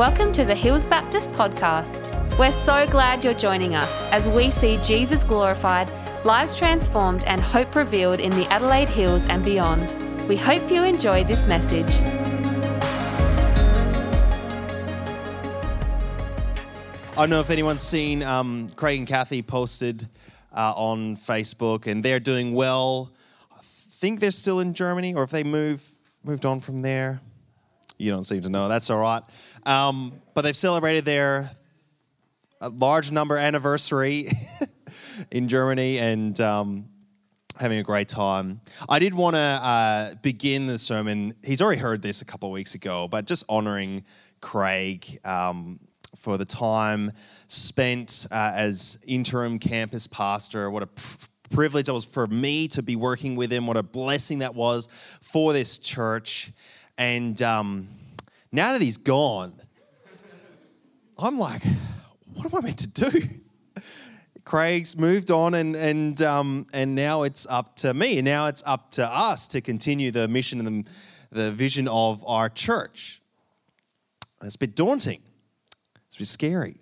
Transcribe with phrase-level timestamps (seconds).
[0.00, 2.08] Welcome to the Hills Baptist Podcast.
[2.38, 5.92] We're so glad you're joining us as we see Jesus glorified,
[6.24, 9.94] lives transformed, and hope revealed in the Adelaide Hills and beyond.
[10.26, 12.00] We hope you enjoy this message.
[17.10, 20.08] I don't know if anyone's seen um, Craig and Kathy posted
[20.50, 23.12] uh, on Facebook, and they're doing well.
[23.52, 25.86] I think they're still in Germany, or if they move
[26.24, 27.20] moved on from there.
[27.98, 28.66] You don't seem to know.
[28.66, 29.22] That's all right.
[29.66, 31.50] Um, but they've celebrated their
[32.60, 34.30] a large number anniversary
[35.30, 36.88] in Germany and um,
[37.58, 38.60] having a great time.
[38.88, 41.34] I did want to uh, begin the sermon.
[41.42, 44.04] He's already heard this a couple of weeks ago, but just honoring
[44.40, 45.80] Craig um,
[46.16, 47.12] for the time
[47.46, 50.70] spent uh, as interim campus pastor.
[50.70, 51.16] What a pr-
[51.50, 53.66] privilege it was for me to be working with him.
[53.66, 54.88] What a blessing that was
[55.20, 56.52] for this church.
[56.96, 57.88] And um,
[58.52, 59.54] now that he's gone,
[61.18, 61.62] I'm like,
[62.34, 63.22] what am I meant to do?
[64.44, 68.20] Craig's moved on, and and um, and now it's up to me.
[68.22, 70.90] Now it's up to us to continue the mission and the,
[71.30, 73.20] the vision of our church.
[74.42, 75.20] It's a bit daunting.
[76.06, 76.76] It's a bit scary.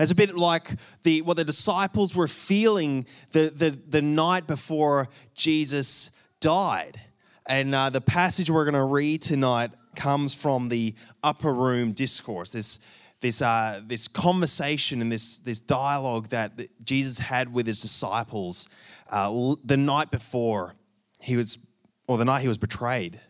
[0.00, 0.70] It's a bit like
[1.02, 7.00] the what the disciples were feeling the the, the night before Jesus died.
[7.46, 12.52] And uh, the passage we're going to read tonight comes from the upper room discourse.
[12.52, 12.78] This
[13.22, 16.52] this, uh, this conversation and this, this dialogue that
[16.84, 18.68] Jesus had with his disciples
[19.10, 20.74] uh, the night before
[21.20, 21.66] he was,
[22.08, 23.20] or the night he was betrayed,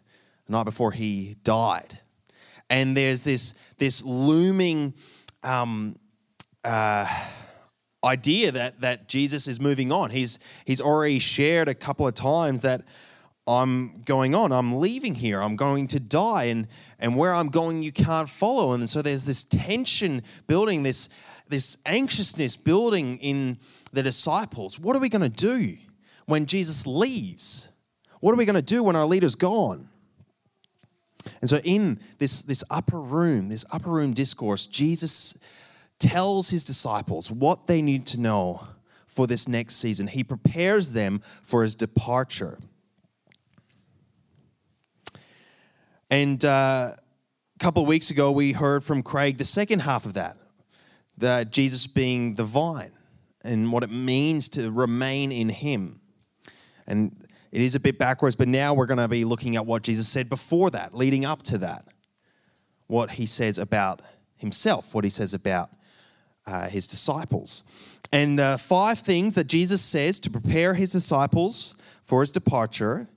[0.46, 2.00] the night before he died.
[2.70, 4.94] And there's this, this looming
[5.42, 5.98] um,
[6.64, 7.06] uh,
[8.02, 10.08] idea that, that Jesus is moving on.
[10.08, 12.82] He's, he's already shared a couple of times that
[13.46, 14.52] I'm going on.
[14.52, 15.42] I'm leaving here.
[15.42, 16.44] I'm going to die.
[16.44, 18.72] And, and where I'm going, you can't follow.
[18.72, 21.08] And so there's this tension building, this,
[21.48, 23.58] this anxiousness building in
[23.92, 24.78] the disciples.
[24.78, 25.76] What are we going to do
[26.26, 27.68] when Jesus leaves?
[28.20, 29.88] What are we going to do when our leader's gone?
[31.40, 35.40] And so, in this, this upper room, this upper room discourse, Jesus
[35.98, 38.66] tells his disciples what they need to know
[39.06, 40.08] for this next season.
[40.08, 42.58] He prepares them for his departure.
[46.12, 50.12] And uh, a couple of weeks ago, we heard from Craig the second half of
[50.12, 50.36] that,
[51.16, 52.92] that Jesus being the vine
[53.42, 56.02] and what it means to remain in Him.
[56.86, 57.16] And
[57.50, 60.06] it is a bit backwards, but now we're going to be looking at what Jesus
[60.06, 61.86] said before that, leading up to that.
[62.88, 64.02] What He says about
[64.36, 65.70] Himself, what He says about
[66.46, 67.64] uh, His disciples.
[68.12, 73.08] And uh, five things that Jesus says to prepare His disciples for His departure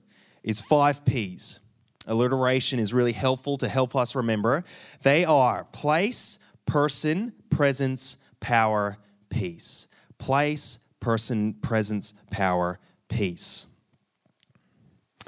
[0.42, 1.60] is five P's
[2.06, 4.64] alliteration is really helpful to help us remember.
[5.02, 8.98] They are place, person, presence, power,
[9.30, 9.88] peace.
[10.18, 12.78] Place, person, presence, power,
[13.08, 13.66] peace.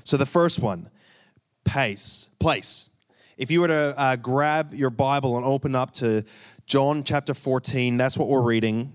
[0.05, 0.89] So the first one,
[1.65, 2.91] pace, place.
[3.37, 6.25] If you were to uh, grab your Bible and open up to
[6.66, 8.93] John chapter 14, that's what we're reading.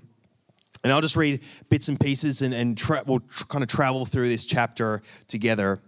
[0.83, 4.05] And I'll just read bits and pieces and, and tra- we'll tr- kind of travel
[4.05, 5.81] through this chapter together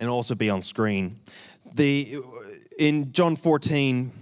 [0.00, 1.18] and also be on screen.
[1.74, 2.18] The,
[2.78, 4.12] in John 14,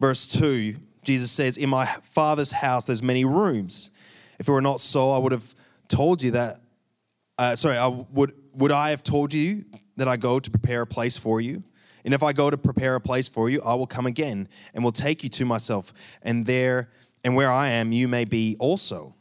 [0.00, 3.90] verse 2, Jesus says, In my Father's house there's many rooms.
[4.38, 5.54] If it were not so, I would have
[5.88, 6.60] told you that.
[7.38, 9.64] Uh, sorry, I would, would I have told you
[9.96, 11.62] that I go to prepare a place for you?
[12.04, 14.82] And if I go to prepare a place for you, I will come again and
[14.82, 16.90] will take you to myself, and there
[17.24, 19.14] and where I am, you may be also.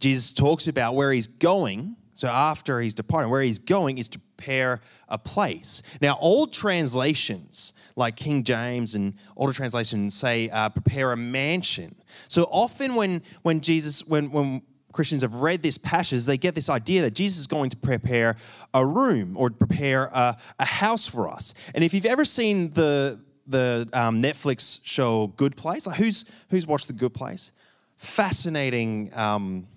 [0.00, 4.18] Jesus talks about where he's going so after he's departing, where he's going is to
[4.18, 5.84] prepare a place.
[6.00, 11.94] Now, old translations like King James and older translations say uh, prepare a mansion.
[12.26, 16.68] So often when when Jesus when when Christians have read this passage, they get this
[16.68, 18.34] idea that Jesus is going to prepare
[18.74, 21.54] a room or prepare a, a house for us.
[21.72, 26.66] And if you've ever seen the the um, Netflix show Good Place, like who's who's
[26.66, 27.52] watched the Good Place?
[27.94, 29.68] Fascinating um,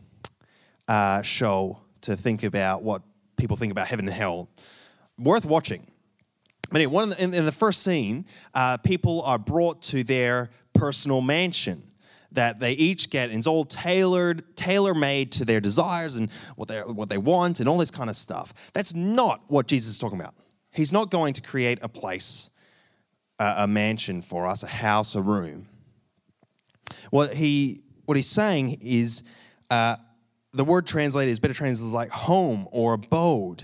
[0.87, 3.01] uh, show to think about what
[3.37, 4.49] people think about heaven and hell.
[5.17, 5.87] Worth watching.
[6.71, 10.49] But anyway, one the, in, in, the first scene, uh, people are brought to their
[10.73, 11.83] personal mansion
[12.31, 16.79] that they each get, and it's all tailored, tailor-made to their desires and what they
[16.79, 18.53] what they want, and all this kind of stuff.
[18.73, 20.33] That's not what Jesus is talking about.
[20.73, 22.49] He's not going to create a place,
[23.37, 25.67] uh, a mansion for us, a house, a room.
[27.09, 29.23] What he what he's saying is.
[29.69, 29.97] Uh,
[30.53, 33.63] the word translated is better translated like home or abode.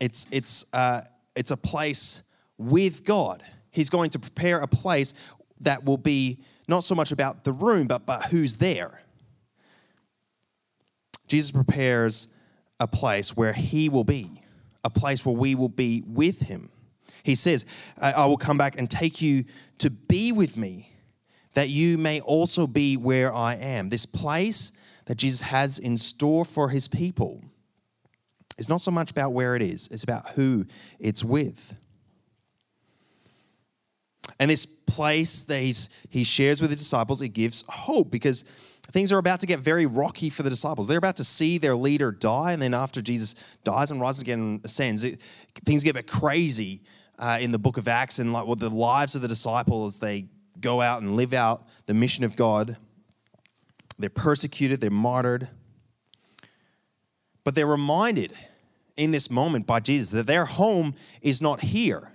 [0.00, 1.02] It's, it's, uh,
[1.34, 2.22] it's a place
[2.58, 3.42] with God.
[3.70, 5.14] He's going to prepare a place
[5.60, 6.38] that will be
[6.68, 9.00] not so much about the room, but, but who's there.
[11.28, 12.28] Jesus prepares
[12.78, 14.42] a place where he will be,
[14.84, 16.68] a place where we will be with him.
[17.22, 17.64] He says,
[18.00, 19.44] I will come back and take you
[19.78, 20.92] to be with me,
[21.54, 23.88] that you may also be where I am.
[23.88, 24.72] This place
[25.06, 27.42] that Jesus has in store for his people
[28.58, 30.66] is not so much about where it is, it's about who
[30.98, 31.74] it's with.
[34.38, 38.44] And this place that he's, he shares with his disciples, it gives hope because
[38.90, 40.88] things are about to get very rocky for the disciples.
[40.88, 44.40] They're about to see their leader die, and then after Jesus dies and rises again
[44.40, 45.20] and ascends, it,
[45.64, 46.82] things get a bit crazy
[47.18, 49.98] uh, in the book of Acts and like well, the lives of the disciples as
[49.98, 50.26] they
[50.60, 52.76] go out and live out the mission of God.
[53.98, 55.48] They're persecuted, they're martyred.
[57.44, 58.32] But they're reminded
[58.96, 62.12] in this moment by Jesus that their home is not here.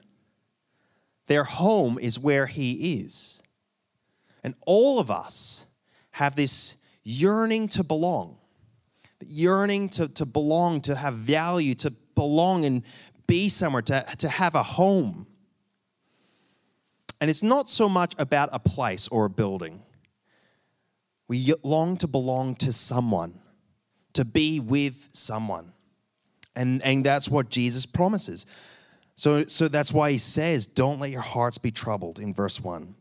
[1.27, 3.41] Their home is where He is.
[4.43, 5.65] And all of us
[6.11, 8.37] have this yearning to belong,
[9.25, 12.83] yearning to, to belong, to have value, to belong and
[13.27, 15.27] be somewhere, to, to have a home.
[17.21, 19.83] And it's not so much about a place or a building.
[21.31, 23.39] We long to belong to someone,
[24.15, 25.71] to be with someone.
[26.57, 28.45] And, and that's what Jesus promises.
[29.15, 32.93] So, so that's why he says, Don't let your hearts be troubled in verse 1.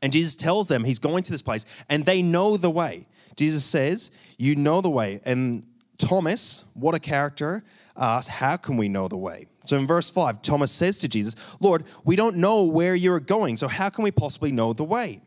[0.00, 3.04] And Jesus tells them he's going to this place, and they know the way.
[3.34, 5.18] Jesus says, You know the way.
[5.24, 5.66] And
[5.98, 7.64] Thomas, what a character,
[7.96, 9.48] asks, How can we know the way?
[9.64, 13.56] So in verse 5, Thomas says to Jesus, Lord, we don't know where you're going,
[13.56, 15.20] so how can we possibly know the way?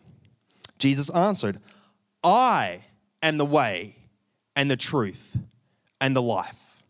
[0.80, 1.60] Jesus answered,
[2.27, 2.83] I
[3.24, 3.95] am the way
[4.53, 5.38] and the truth
[6.01, 6.83] and the life.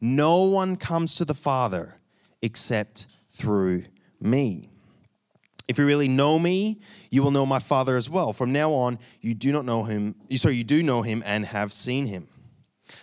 [0.00, 1.96] No one comes to the Father
[2.42, 3.84] except through
[4.20, 4.70] me.
[5.66, 6.80] If you really know me,
[7.10, 8.32] you will know my Father as well.
[8.32, 11.72] From now on, you do not know him, sorry, you do know him and have
[11.72, 12.28] seen him.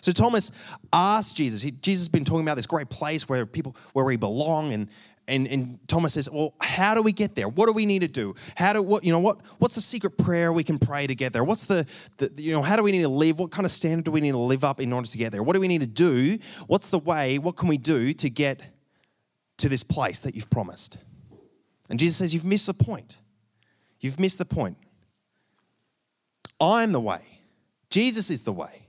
[0.02, 0.52] So Thomas
[0.94, 4.16] asked Jesus, he, Jesus has been talking about this great place where people, where we
[4.16, 4.88] belong, and,
[5.30, 7.48] and, and Thomas says, well, how do we get there?
[7.48, 8.36] What do we need to do?
[8.56, 11.44] How do, what, you know, what, what's the secret prayer we can pray together?
[11.44, 11.86] What's the,
[12.18, 13.40] the, you know, how do we need to live?
[13.40, 15.44] What kind of standard do we need to live up in order to get there?
[15.44, 16.38] What do we need to do?
[16.68, 17.38] What's the way?
[17.38, 18.64] What can we do to get
[19.60, 20.98] to this place that you've promised.
[21.90, 23.20] And Jesus says, You've missed the point.
[24.00, 24.78] You've missed the point.
[26.60, 27.22] I'm the way.
[27.90, 28.88] Jesus is the way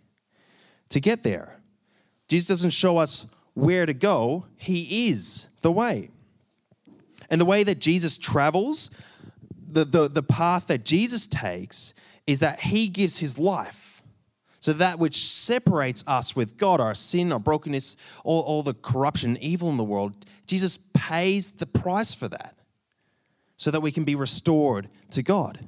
[0.89, 1.61] to get there.
[2.29, 6.11] Jesus doesn't show us where to go, He is the way.
[7.31, 8.91] And the way that Jesus travels,
[9.69, 11.95] the, the, the path that Jesus takes,
[12.27, 13.91] is that He gives His life
[14.61, 19.39] so that which separates us with God, our sin, our brokenness, all, all the corruption,
[19.39, 22.55] evil in the world, Jesus pays the price for that
[23.57, 25.59] so that we can be restored to God.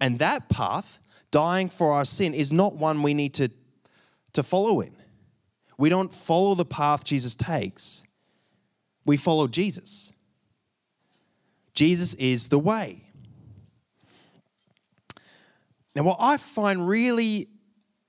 [0.00, 0.98] And that path,
[1.30, 3.50] dying for our sin, is not one we need to,
[4.32, 4.94] to follow in.
[5.78, 8.04] We don't follow the path Jesus takes,
[9.04, 10.12] we follow Jesus.
[11.76, 13.02] Jesus is the way.
[15.94, 17.48] Now, what I find really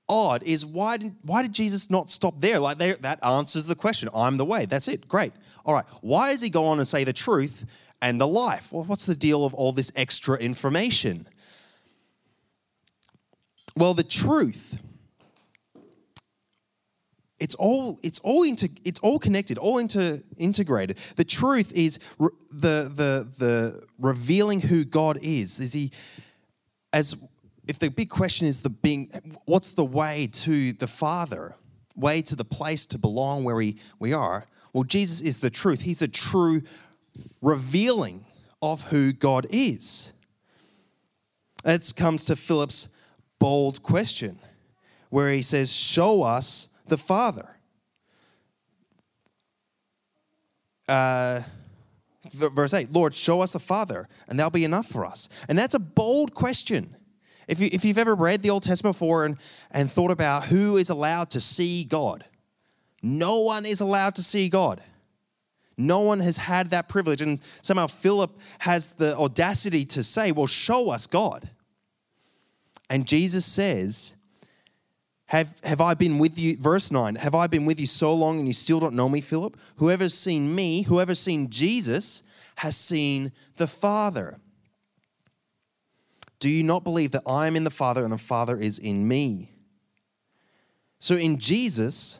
[0.08, 2.58] odd is why did, why did Jesus not stop there?
[2.58, 4.08] Like that answers the question.
[4.14, 4.66] I'm the way.
[4.66, 5.06] That's it.
[5.06, 5.32] Great.
[5.64, 5.84] All right.
[6.00, 7.64] Why does he go on and say the truth
[8.02, 8.72] and the life?
[8.72, 11.26] Well, what's the deal of all this extra information?
[13.76, 14.78] Well, the truth.
[17.38, 20.98] It's all it's all into it's all connected, all into integrated.
[21.16, 25.60] The truth is re, the the the revealing who God is.
[25.60, 25.92] Is he
[26.92, 27.14] as
[27.68, 29.10] if the big question is the being,
[29.44, 31.54] what's the way to the Father,
[31.94, 34.46] way to the place to belong where we, we are?
[34.72, 35.82] Well, Jesus is the truth.
[35.82, 36.62] He's the true
[37.42, 38.24] revealing
[38.62, 40.12] of who God is.
[41.64, 42.96] It comes to Philip's
[43.38, 44.38] bold question,
[45.10, 47.56] where he says, Show us the Father.
[50.88, 51.42] Uh,
[52.30, 55.28] verse 8 Lord, show us the Father, and that'll be enough for us.
[55.48, 56.94] And that's a bold question.
[57.46, 59.38] If, you, if you've ever read the Old Testament before and,
[59.70, 62.24] and thought about who is allowed to see God,
[63.02, 64.82] no one is allowed to see God.
[65.78, 67.22] No one has had that privilege.
[67.22, 71.48] And somehow Philip has the audacity to say, Well, show us God.
[72.90, 74.17] And Jesus says,
[75.28, 78.38] have, have I been with you, verse 9, have I been with you so long
[78.38, 79.58] and you still don't know me, Philip?
[79.76, 82.22] Whoever's seen me, whoever's seen Jesus,
[82.56, 84.40] has seen the Father.
[86.40, 89.06] Do you not believe that I am in the Father and the Father is in
[89.06, 89.52] me?
[90.98, 92.18] So in Jesus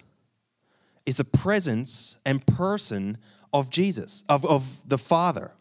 [1.06, 3.16] is the presence and person
[3.54, 5.52] of Jesus, of, of the Father.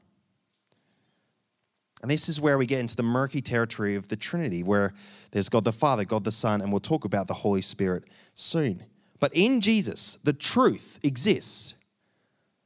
[2.02, 4.94] And this is where we get into the murky territory of the Trinity, where
[5.32, 8.84] there's God the Father, God the Son, and we'll talk about the Holy Spirit soon.
[9.20, 11.74] But in Jesus, the truth exists.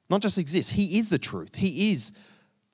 [0.09, 1.55] Not just exists, He is the truth.
[1.55, 2.11] He is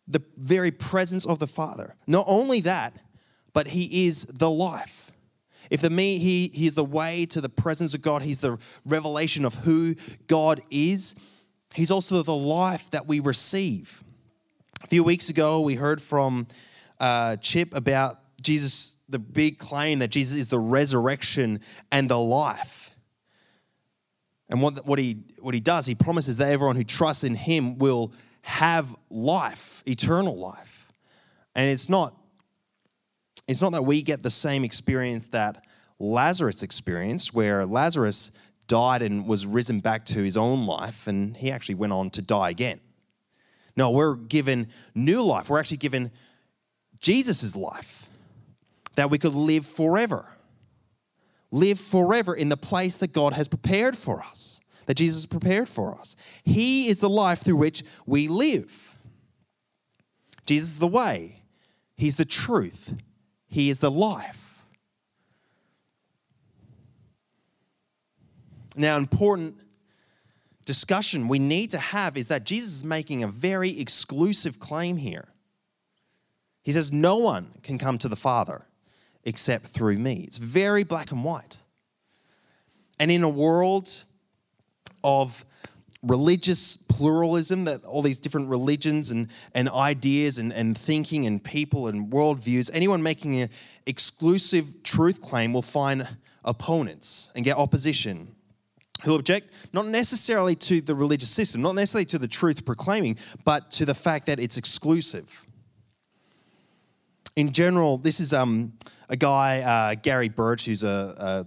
[0.07, 1.95] the very presence of the Father.
[2.07, 2.97] Not only that,
[3.53, 5.11] but He is the life.
[5.69, 8.57] If the me, he, he is the way to the presence of God, He's the
[8.85, 9.95] revelation of who
[10.27, 11.15] God is.
[11.75, 14.03] He's also the life that we receive.
[14.84, 16.48] A few weeks ago, we heard from
[17.00, 22.91] uh, Chip about Jesus, the big claim that Jesus is the resurrection and the life.
[24.50, 27.77] And what, what, he, what he does, he promises that everyone who trusts in him
[27.77, 30.91] will have life, eternal life.
[31.55, 32.15] And it's not,
[33.48, 35.65] it's not that we get the same experience that
[36.00, 38.31] Lazarus experienced, where Lazarus
[38.67, 42.22] died and was risen back to his own life, and he actually went on to
[42.22, 42.79] die again.
[43.77, 45.50] No, we're given new life.
[45.50, 46.12] We're actually given
[47.00, 48.10] Jesus' life
[48.96, 50.25] that we could live forever.
[51.51, 55.98] Live forever in the place that God has prepared for us, that Jesus prepared for
[55.98, 56.15] us.
[56.43, 58.98] He is the life through which we live.
[60.48, 61.43] Jesus is the way,
[61.96, 63.00] He's the truth,
[63.48, 64.65] He is the life.
[68.75, 69.57] Now, important
[70.67, 75.29] discussion we need to have is that Jesus is making a very exclusive claim here.
[76.62, 78.67] He says, No one can come to the Father
[79.24, 80.25] except through me.
[80.27, 81.63] It's very black and white.
[83.00, 84.03] And in a world
[85.03, 85.45] of
[86.03, 91.88] religious pluralism, that all these different religions and, and ideas and, and thinking and people
[91.88, 93.50] and worldviews, anyone making an
[93.86, 96.07] exclusive truth claim will find
[96.43, 98.36] opponents and get opposition
[99.03, 103.71] who object not necessarily to the religious system, not necessarily to the truth proclaiming, but
[103.71, 105.45] to the fact that it's exclusive.
[107.35, 108.73] In general, this is um,
[109.09, 111.45] a guy, uh, Gary Burge, who's a, a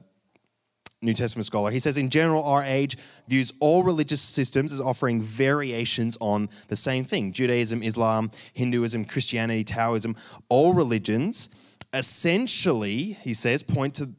[1.03, 1.71] New Testament scholar.
[1.71, 6.77] He says, in general, our age views all religious systems as offering variations on the
[6.77, 10.15] same thing Judaism, Islam, Hinduism, Christianity, Taoism,
[10.49, 11.55] all religions
[11.93, 14.11] essentially, he says, point to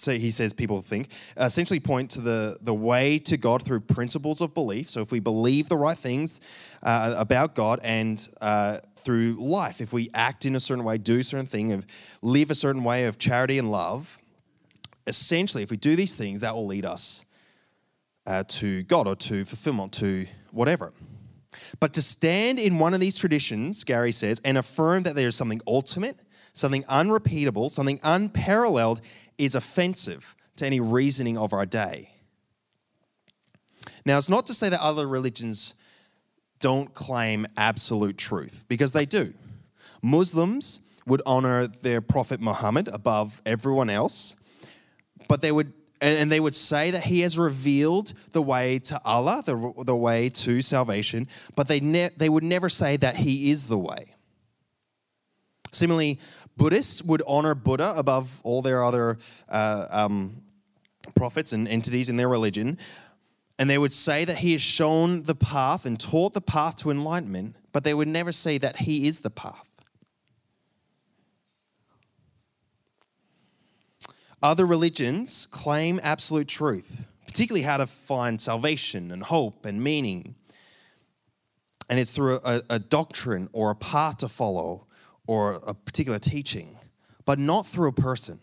[0.00, 4.40] so he says people think essentially point to the, the way to god through principles
[4.40, 4.88] of belief.
[4.88, 6.40] So if we believe the right things
[6.82, 11.22] uh, about god and uh, through life if we act in a certain way do
[11.22, 11.86] certain thing of
[12.22, 14.18] live a certain way of charity and love
[15.06, 17.24] essentially if we do these things that will lead us
[18.26, 20.92] uh, to god or to fulfillment to whatever.
[21.78, 25.60] But to stand in one of these traditions gary says and affirm that there's something
[25.66, 26.16] ultimate
[26.52, 29.00] something unrepeatable something unparalleled
[29.40, 32.10] is offensive to any reasoning of our day.
[34.04, 35.74] Now, it's not to say that other religions
[36.60, 39.32] don't claim absolute truth, because they do.
[40.02, 44.36] Muslims would honor their prophet Muhammad above everyone else,
[45.28, 49.42] but they would and they would say that he has revealed the way to Allah,
[49.44, 53.68] the, the way to salvation, but they, ne- they would never say that he is
[53.68, 54.14] the way.
[55.72, 56.18] Similarly,
[56.56, 60.42] Buddhists would honor Buddha above all their other uh, um,
[61.14, 62.78] prophets and entities in their religion.
[63.58, 66.90] And they would say that he has shown the path and taught the path to
[66.90, 69.66] enlightenment, but they would never say that he is the path.
[74.42, 80.34] Other religions claim absolute truth, particularly how to find salvation and hope and meaning.
[81.90, 84.86] And it's through a, a doctrine or a path to follow
[85.30, 86.76] or a particular teaching,
[87.24, 88.40] but not through a person.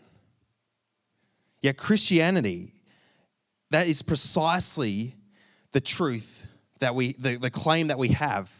[1.60, 2.72] Yet Christianity,
[3.68, 5.14] that is precisely
[5.72, 6.46] the truth
[6.78, 8.50] that we, the, the claim that we have,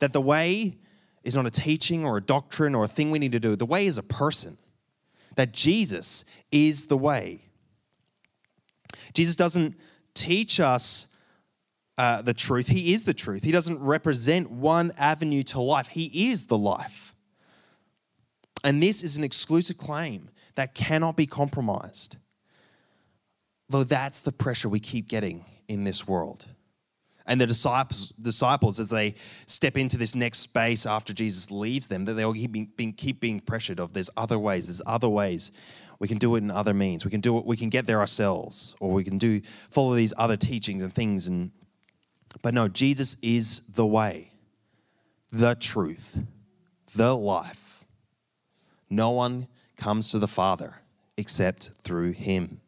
[0.00, 0.76] that the way
[1.24, 3.56] is not a teaching or a doctrine or a thing we need to do.
[3.56, 4.58] The way is a person,
[5.36, 7.40] that Jesus is the way.
[9.14, 9.76] Jesus doesn't
[10.12, 11.08] teach us
[11.96, 13.42] uh, the truth, He is the truth.
[13.42, 17.11] He doesn't represent one avenue to life, He is the life.
[18.64, 22.16] And this is an exclusive claim that cannot be compromised.
[23.68, 26.46] Though that's the pressure we keep getting in this world.
[27.24, 29.14] And the disciples, disciples, as they
[29.46, 33.40] step into this next space after Jesus leaves them, that they'll keep being, keep being
[33.40, 35.52] pressured of there's other ways, there's other ways.
[36.00, 37.04] We can do it in other means.
[37.04, 39.40] We can do it, we can get there ourselves, or we can do
[39.70, 41.28] follow these other teachings and things.
[41.28, 41.52] And
[42.42, 44.32] but no, Jesus is the way,
[45.30, 46.20] the truth,
[46.96, 47.71] the life
[48.92, 50.76] no one comes to the Father
[51.16, 52.60] except through him.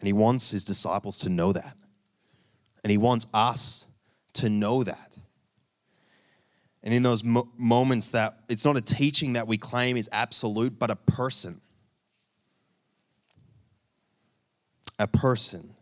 [0.00, 1.76] And he wants his disciples to know that.
[2.82, 3.86] And He wants us
[4.34, 5.16] to know that.
[6.82, 10.78] And in those mo- moments that it's not a teaching that we claim is absolute,
[10.78, 11.60] but a person.
[14.98, 15.74] A person.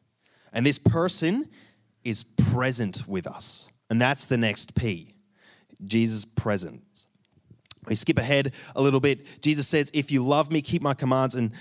[0.53, 1.49] And this person
[2.05, 3.71] is present with us.
[3.89, 5.15] And that's the next P
[5.85, 7.07] Jesus' presence.
[7.87, 9.43] We skip ahead a little bit.
[9.43, 11.35] Jesus says, If you love me, keep my commands.
[11.35, 11.53] And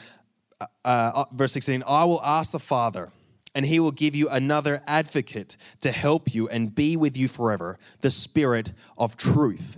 [0.61, 3.11] uh, uh, verse 16, I will ask the Father,
[3.55, 7.77] and he will give you another advocate to help you and be with you forever,
[8.01, 9.77] the Spirit of truth.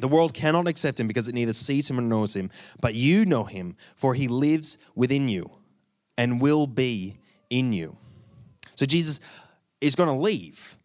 [0.00, 3.26] The world cannot accept him because it neither sees him nor knows him, but you
[3.26, 5.50] know him, for he lives within you
[6.16, 7.18] and will be
[7.50, 7.96] in you.
[8.74, 9.20] So Jesus
[9.80, 10.76] is going to leave,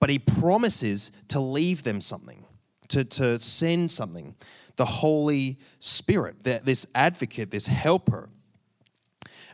[0.00, 2.44] but he promises to leave them something,
[2.88, 4.34] to, to send something
[4.80, 8.30] the Holy Spirit, this advocate, this helper.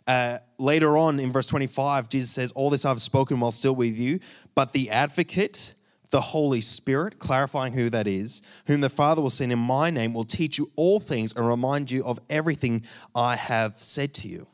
[0.07, 3.99] Uh, later on in verse 25, Jesus says, All this I've spoken while still with
[3.99, 4.21] you,
[4.55, 5.75] but the advocate,
[6.11, 10.15] the Holy Spirit, clarifying who that is, whom the Father will send in my name,
[10.15, 14.47] will teach you all things and remind you of everything I have said to you.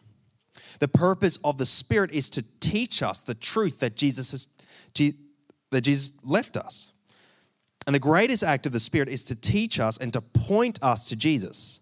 [0.78, 4.48] The purpose of the Spirit is to teach us the truth that Jesus has,
[5.72, 6.92] that Jesus left us.
[7.86, 11.08] And the greatest act of the Spirit is to teach us and to point us
[11.08, 11.80] to Jesus.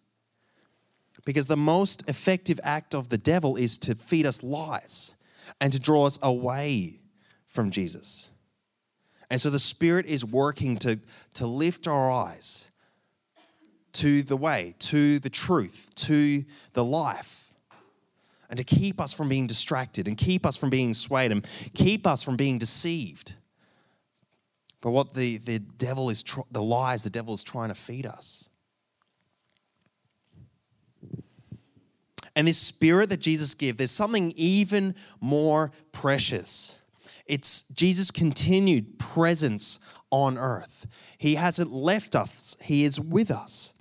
[1.27, 5.15] Because the most effective act of the devil is to feed us lies
[5.61, 7.01] and to draw us away
[7.47, 8.31] from Jesus.
[9.29, 10.99] And so the Spirit is working to,
[11.35, 12.71] to lift our eyes
[13.93, 17.41] to the way, to the truth, to the life
[18.51, 22.07] and to keep us from being distracted and keep us from being swayed and keep
[22.07, 23.35] us from being deceived.
[24.81, 28.07] But what the, the devil is, tr- the lies the devil is trying to feed
[28.07, 28.49] us.
[32.37, 36.77] And this spirit that Jesus gave, there's something even more precious.
[37.27, 40.87] It's Jesus' continued presence on earth.
[41.19, 43.75] He hasn't left us, He is with us.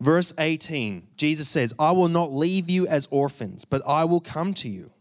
[0.00, 4.54] Verse 18, Jesus says, I will not leave you as orphans, but I will come
[4.54, 4.92] to you.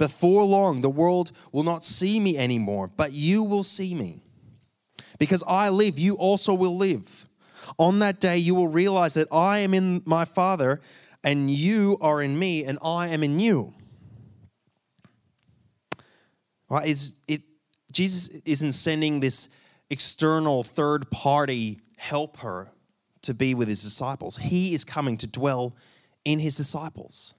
[0.00, 4.22] Before long, the world will not see me anymore, but you will see me.
[5.18, 7.26] Because I live, you also will live.
[7.76, 10.80] On that day, you will realize that I am in my Father,
[11.22, 13.74] and you are in me, and I am in you.
[16.70, 16.88] Right?
[16.88, 17.42] It's, it,
[17.92, 19.50] Jesus isn't sending this
[19.90, 22.70] external third party helper
[23.20, 24.38] to be with his disciples.
[24.38, 25.76] He is coming to dwell
[26.24, 27.34] in his disciples.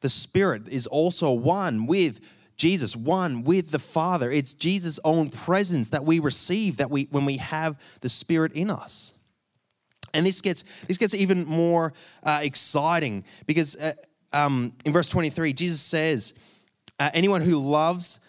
[0.00, 2.20] The Spirit is also one with
[2.56, 4.30] Jesus, one with the Father.
[4.30, 8.70] It's Jesus' own presence that we receive that we when we have the Spirit in
[8.70, 9.14] us.
[10.14, 13.92] And this gets this gets even more uh, exciting because uh,
[14.32, 16.38] um, in verse 23, Jesus says,
[16.98, 18.20] uh, "Anyone who loves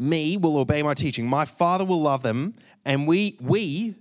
[0.00, 1.28] me will obey my teaching.
[1.28, 3.94] My Father will love them, and we we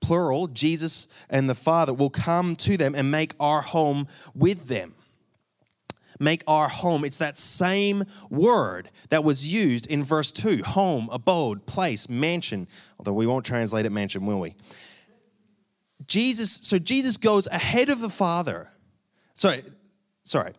[0.00, 4.94] plural, Jesus and the Father, will come to them and make our home with them.
[6.20, 7.04] Make our home.
[7.04, 12.68] It's that same word that was used in verse 2 home, abode, place, mansion.
[12.98, 14.54] Although we won't translate it mansion, will we?
[16.06, 18.68] Jesus, so Jesus goes ahead of the Father.
[19.32, 19.62] Sorry,
[20.22, 20.52] sorry,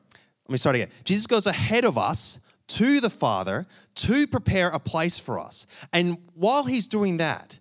[0.47, 0.89] let me start again.
[1.03, 3.65] Jesus goes ahead of us to the Father
[3.95, 5.67] to prepare a place for us.
[5.93, 7.59] And while he's doing that,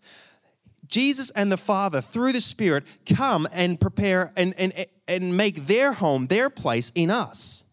[0.87, 4.73] Jesus and the Father, through the Spirit, come and prepare and, and,
[5.09, 7.64] and make their home, their place in us.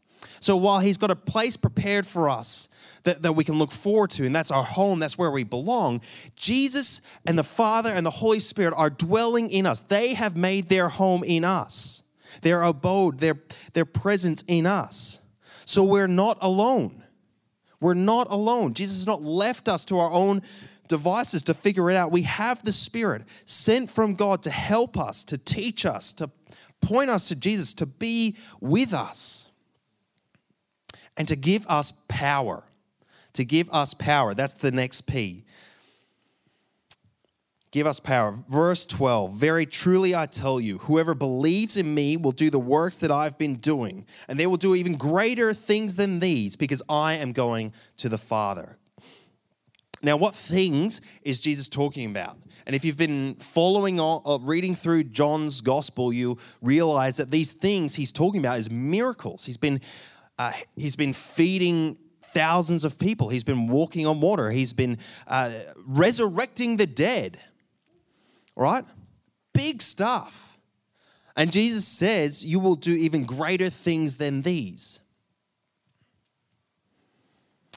[0.41, 2.67] So while He's got a place prepared for us
[3.04, 6.01] that, that we can look forward to, and that's our home, that's where we belong,
[6.36, 9.82] Jesus and the Father and the Holy Spirit are dwelling in us.
[9.82, 12.04] They have made their home in us,
[12.41, 13.39] their abode, their,
[13.73, 15.19] their presence in us.
[15.65, 17.04] So we're not alone.
[17.80, 18.73] We're not alone.
[18.73, 20.41] Jesus has not left us to our own
[20.88, 22.12] devices to figure it out.
[22.12, 26.30] We have the Spirit sent from God to help us, to teach us, to
[26.82, 29.50] point us to Jesus, to be with us,
[31.17, 32.63] and to give us power.
[33.34, 34.34] To give us power.
[34.34, 35.45] That's the next P.
[37.71, 38.38] Give us power.
[38.50, 42.97] Verse 12 Very truly I tell you, whoever believes in me will do the works
[43.00, 47.13] that I've been doing, and they will do even greater things than these because I
[47.13, 48.78] am going to the Father.
[50.04, 52.38] Now, what things is Jesus talking about?
[52.65, 57.52] And if you've been following or uh, reading through John's gospel, you realize that these
[57.52, 59.45] things he's talking about is miracles.
[59.45, 59.80] He's been,
[60.41, 63.30] uh, he's been feeding thousands of people.
[63.30, 64.49] He's been walking on water.
[64.49, 65.51] He's been uh,
[65.86, 67.39] resurrecting the dead.
[68.56, 68.84] Right?
[69.54, 70.58] Big stuff.
[71.38, 74.99] And Jesus says, You will do even greater things than these.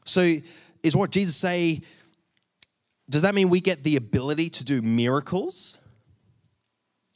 [0.05, 0.37] So,
[0.83, 1.83] is what Jesus say?
[3.11, 5.77] Does that mean we get the ability to do miracles?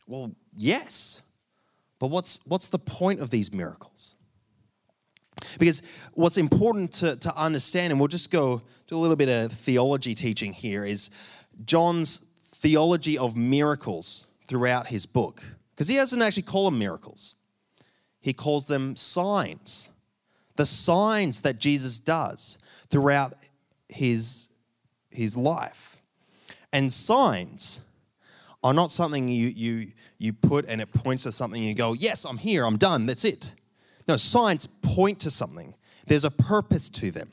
[0.06, 1.22] Well, yes.
[1.98, 4.17] But what's what's the point of these miracles?
[5.59, 5.83] Because
[6.14, 10.14] what's important to, to understand, and we'll just go do a little bit of theology
[10.14, 11.11] teaching here, is
[11.64, 15.42] John's theology of miracles throughout his book.
[15.74, 17.35] Because he doesn't actually call them miracles,
[18.20, 19.90] he calls them signs.
[20.57, 22.59] The signs that Jesus does
[22.90, 23.35] throughout
[23.88, 24.48] his,
[25.09, 25.98] his life.
[26.72, 27.81] And signs
[28.64, 31.92] are not something you, you, you put and it points to something and you go,
[31.92, 33.53] Yes, I'm here, I'm done, that's it.
[34.08, 35.74] No, signs point to something,
[36.06, 37.30] there's a purpose to them.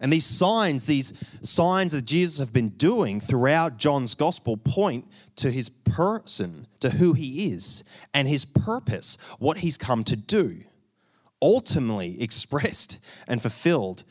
[0.00, 5.50] And these signs, these signs that Jesus have been doing throughout John's gospel point to
[5.50, 7.82] his person, to who he is,
[8.14, 10.62] and his purpose, what he's come to do,
[11.42, 14.04] ultimately expressed and fulfilled,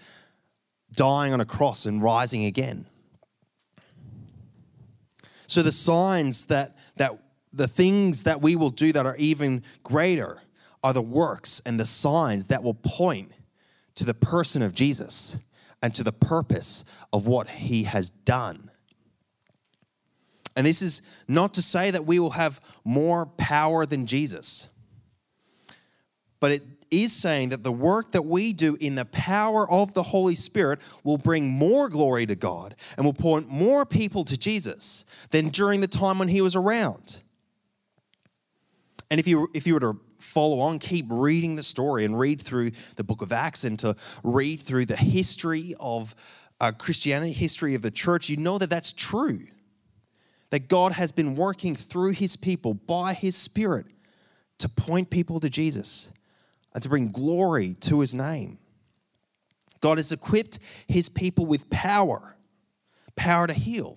[0.92, 2.86] dying on a cross and rising again.
[5.46, 7.18] So the signs that that
[7.54, 10.42] the things that we will do that are even greater
[10.84, 13.32] are the works and the signs that will point
[13.96, 15.38] to the person of Jesus
[15.82, 18.70] and to the purpose of what he has done.
[20.56, 24.70] And this is not to say that we will have more power than Jesus,
[26.40, 30.04] but it is saying that the work that we do in the power of the
[30.04, 35.06] Holy Spirit will bring more glory to God and will point more people to Jesus
[35.32, 37.20] than during the time when he was around.
[39.10, 42.42] And if you, if you were to follow on, keep reading the story and read
[42.42, 46.16] through the book of Acts and to read through the history of
[46.60, 49.42] uh, Christianity, history of the church, you know that that's true.
[50.50, 53.86] That God has been working through his people by his Spirit
[54.60, 56.12] to point people to Jesus
[56.74, 58.58] and to bring glory to his name.
[59.82, 62.38] God has equipped his people with power
[63.18, 63.97] power to heal,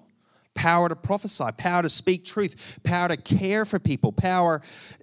[0.55, 4.63] power to prophesy, power to speak truth, power to care for people, power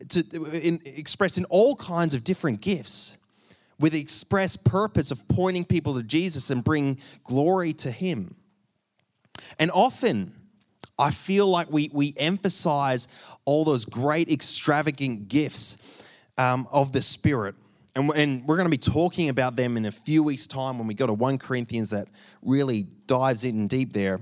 [0.10, 3.18] to in, expressed in all kinds of different gifts
[3.80, 8.36] with the express purpose of pointing people to Jesus and bring glory to him.
[9.60, 10.34] And often
[11.00, 13.08] I feel like we, we emphasize
[13.46, 15.78] all those great extravagant gifts
[16.38, 17.56] um, of the Spirit.
[17.96, 20.88] And, and we're going to be talking about them in a few weeks' time when
[20.88, 22.08] we go to 1 Corinthians that
[22.42, 24.20] really dives in deep there.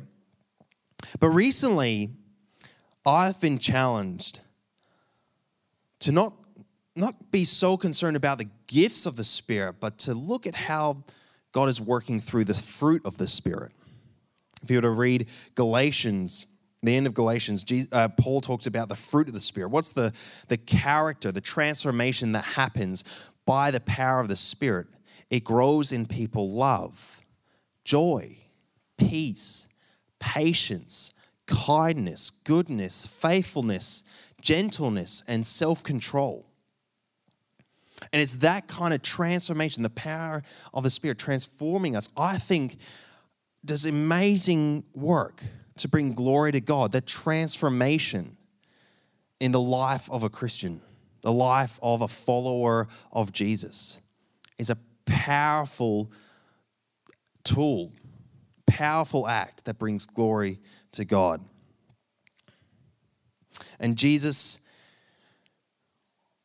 [1.20, 2.12] But recently,
[3.06, 4.40] I've been challenged
[6.00, 6.34] to not,
[6.96, 11.04] not be so concerned about the gifts of the Spirit, but to look at how
[11.52, 13.72] God is working through the fruit of the Spirit.
[14.64, 16.48] If you were to read Galatians,
[16.82, 19.70] the end of Galatians, Jesus, uh, Paul talks about the fruit of the Spirit.
[19.70, 20.12] What's the,
[20.48, 23.04] the character, the transformation that happens
[23.46, 24.88] by the power of the Spirit?
[25.30, 27.22] It grows in people love,
[27.84, 28.38] joy,
[28.98, 29.68] peace,
[30.20, 31.14] patience,
[31.48, 34.04] kindness, goodness, faithfulness,
[34.42, 36.46] gentleness, and self control.
[38.12, 42.78] And it's that kind of transformation, the power of the Spirit transforming us, I think,
[43.64, 45.44] does amazing work
[45.78, 46.92] to bring glory to God.
[46.92, 48.38] That transformation
[49.40, 50.82] in the life of a Christian,
[51.22, 54.00] the life of a follower of Jesus,
[54.58, 56.12] is a powerful
[57.44, 57.92] tool
[58.78, 60.60] powerful act that brings glory
[60.92, 61.40] to God.
[63.80, 64.60] And Jesus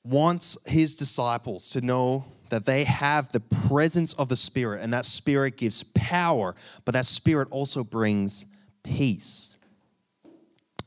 [0.05, 5.05] wants his disciples to know that they have the presence of the Spirit, and that
[5.05, 8.47] Spirit gives power, but that Spirit also brings
[8.85, 9.57] peace.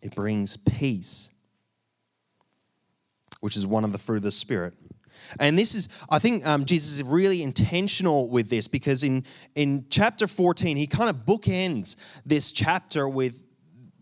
[0.01, 1.29] It brings peace,
[3.41, 4.73] which is one of the fruit of the Spirit.
[5.39, 9.85] And this is, I think um, Jesus is really intentional with this because in, in
[9.89, 13.43] chapter 14, he kind of bookends this chapter with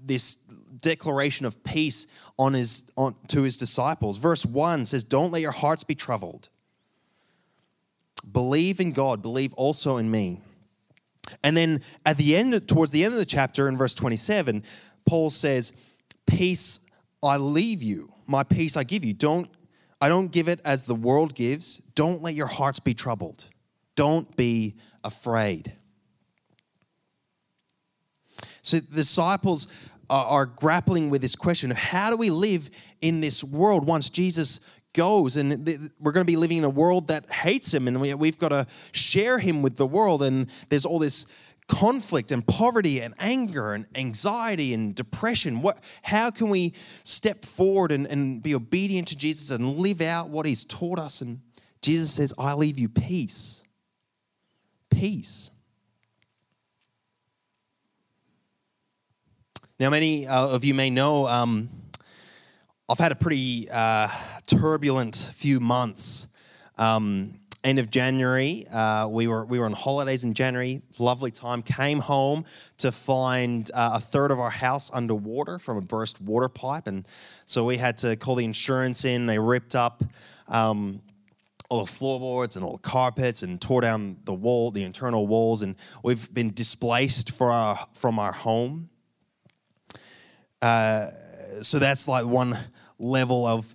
[0.03, 0.35] this
[0.81, 4.17] declaration of peace on his, on, to his disciples.
[4.17, 6.49] Verse 1 says, Don't let your hearts be troubled.
[8.31, 10.41] Believe in God, believe also in me.
[11.43, 14.63] And then at the end, towards the end of the chapter, in verse 27,
[15.05, 15.73] Paul says,
[16.25, 16.85] Peace
[17.23, 19.13] I leave you, my peace I give you.
[19.13, 19.49] Don't
[20.01, 21.77] I don't give it as the world gives.
[21.77, 23.45] Don't let your hearts be troubled.
[23.95, 25.73] Don't be afraid.
[28.63, 29.67] So the disciples
[30.09, 34.59] are, grappling with this question of how do we live in this world once Jesus
[34.93, 38.37] goes and we're going to be living in a world that hates him and we've
[38.37, 41.27] got to share him with the world and there's all this
[41.71, 45.61] conflict and poverty and anger and anxiety and depression?
[45.61, 50.29] What, how can we step forward and, and be obedient to Jesus and live out
[50.29, 51.21] what he's taught us?
[51.21, 51.39] And
[51.81, 53.63] Jesus says, I leave you peace.
[54.89, 55.49] Peace.
[59.79, 61.69] Now, many uh, of you may know um,
[62.89, 64.09] I've had a pretty uh,
[64.45, 66.27] turbulent few months.
[66.77, 70.81] Um, end of January, uh, we were we were on holidays in January.
[70.99, 71.61] Lovely time.
[71.61, 72.45] Came home
[72.77, 77.07] to find uh, a third of our house underwater from a burst water pipe, and
[77.45, 79.25] so we had to call the insurance in.
[79.25, 80.03] They ripped up.
[80.47, 81.01] Um,
[81.69, 85.61] all the floorboards and all the carpets and tore down the wall, the internal walls,
[85.61, 88.89] and we've been displaced our, from our home.
[90.61, 91.07] Uh,
[91.61, 92.57] so that's like one
[92.99, 93.73] level of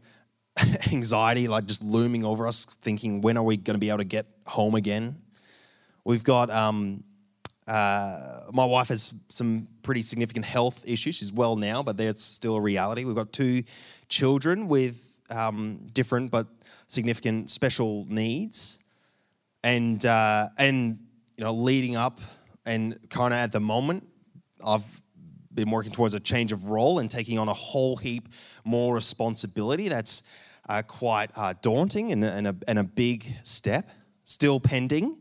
[0.92, 4.04] anxiety, like just looming over us, thinking, when are we going to be able to
[4.04, 5.20] get home again?
[6.04, 7.04] We've got, um,
[7.66, 11.16] uh, my wife has some pretty significant health issues.
[11.16, 13.04] She's well now, but that's still a reality.
[13.04, 13.64] We've got two
[14.08, 16.46] children with um, different but
[16.86, 18.78] significant special needs,
[19.64, 21.00] and uh, and
[21.36, 22.20] you know, leading up
[22.64, 24.06] and kind of at the moment,
[24.66, 25.02] I've
[25.52, 28.28] been working towards a change of role and taking on a whole heap
[28.64, 29.88] more responsibility.
[29.88, 30.22] That's
[30.68, 33.88] uh, quite uh, daunting and, and, a, and a big step,
[34.24, 35.16] still pending.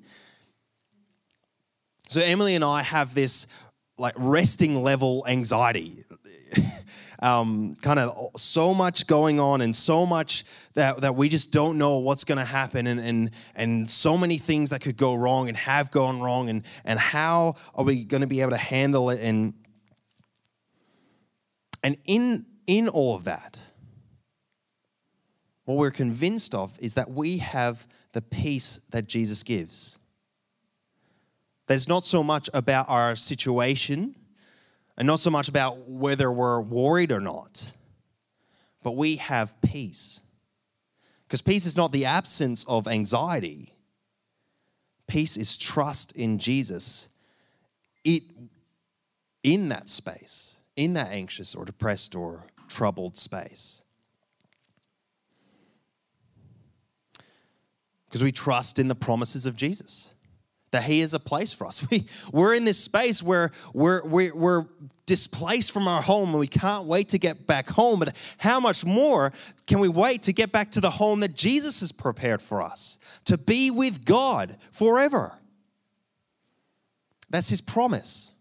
[2.09, 3.47] So Emily and I have this
[3.97, 6.03] like resting level anxiety.
[7.19, 11.77] um, kind of so much going on and so much that, that we just don't
[11.77, 15.47] know what's going to happen and, and, and so many things that could go wrong
[15.47, 19.09] and have gone wrong and, and how are we going to be able to handle
[19.09, 19.53] it and
[21.85, 23.59] and in in all of that
[25.65, 29.97] what we're convinced of is that we have the peace that Jesus gives.
[31.67, 34.15] It's not so much about our situation
[34.97, 37.71] and not so much about whether we're worried or not,
[38.83, 40.21] but we have peace.
[41.27, 43.73] Because peace is not the absence of anxiety,
[45.07, 47.09] peace is trust in Jesus.
[48.03, 48.21] It,
[49.41, 53.81] in that space, in that anxious or depressed or troubled space.
[58.15, 60.13] Because we trust in the promises of Jesus
[60.71, 61.85] that He is a place for us.
[61.91, 64.65] We, we're in this space where we're, we're, we're
[65.05, 67.99] displaced from our home and we can't wait to get back home.
[67.99, 69.33] But how much more
[69.67, 72.99] can we wait to get back to the home that Jesus has prepared for us?
[73.25, 75.37] To be with God forever.
[77.29, 78.31] That's His promise.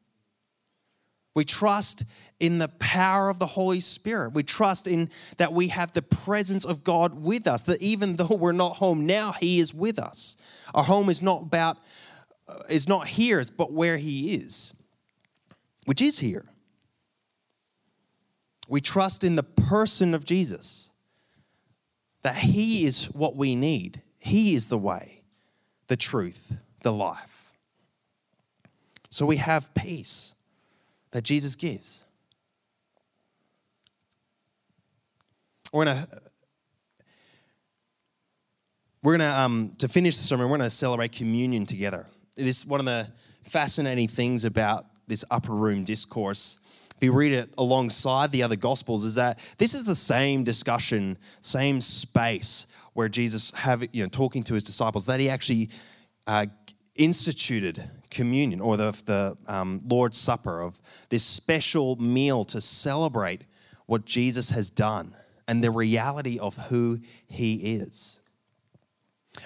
[1.35, 2.05] We trust
[2.45, 4.35] in the power of the Holy Spirit.
[4.35, 8.37] We trust in that we have the presence of God with us, that even though
[8.37, 10.37] we're not home now, He is with us.
[10.75, 11.79] Our home is not about
[12.47, 14.77] uh, is not here, but where He is,
[15.87, 16.45] which is here.
[18.69, 20.91] We trust in the person of Jesus,
[22.23, 24.03] that He is what we need.
[24.19, 25.23] He is the way,
[25.87, 27.53] the truth, the life.
[29.09, 30.35] So we have peace
[31.13, 32.04] that Jesus gives.
[35.75, 36.07] We're gonna
[39.03, 40.49] we're gonna um, to finish the sermon.
[40.49, 42.07] We're gonna celebrate communion together
[42.37, 43.09] this one of the
[43.43, 46.61] fascinating things about this upper room discourse
[46.97, 51.19] if you read it alongside the other gospels is that this is the same discussion
[51.41, 55.69] same space where jesus have you know talking to his disciples that he actually
[56.27, 56.47] uh,
[56.95, 63.43] instituted communion or the, the um, lord's supper of this special meal to celebrate
[63.87, 65.15] what jesus has done
[65.47, 68.21] and the reality of who he is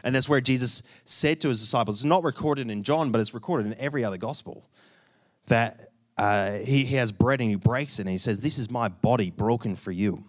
[0.05, 3.35] and that's where Jesus said to his disciples, it's not recorded in John, but it's
[3.35, 4.69] recorded in every other gospel,
[5.47, 8.71] that uh, he, he has bread and he breaks it and he says, This is
[8.71, 10.25] my body broken for you.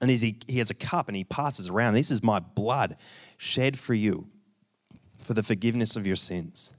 [0.00, 1.94] And he, he has a cup and he passes around.
[1.94, 2.96] This is my blood
[3.38, 4.26] shed for you
[5.22, 6.72] for the forgiveness of your sins.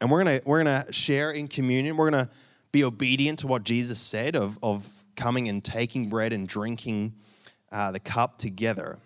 [0.00, 1.96] And we're gonna, we're gonna share in communion.
[1.96, 2.30] We're gonna
[2.72, 7.12] be obedient to what Jesus said of, of coming and taking bread and drinking
[7.70, 8.98] uh, the cup together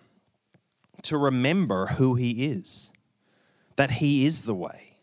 [1.01, 2.91] to remember who He is
[3.75, 4.97] that He is the way,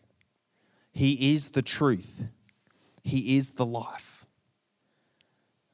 [0.93, 2.23] He is the truth,
[3.03, 4.25] He is the life,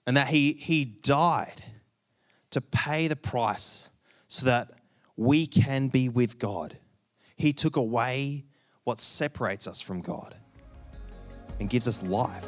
[0.05, 1.63] and that He, he died
[2.49, 3.91] to pay the price
[4.27, 4.71] so that
[5.15, 6.77] we can be with God.
[7.35, 8.45] He took away
[8.83, 10.35] what separates us from God
[11.59, 12.47] and gives us life.